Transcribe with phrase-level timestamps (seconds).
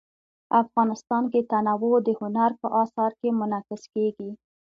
[0.61, 4.29] افغانستان کې تنوع د هنر په اثار کې منعکس کېږي.